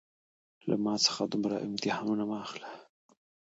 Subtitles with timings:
[0.69, 2.69] له ما څخه دومره امتحانونه مه اخله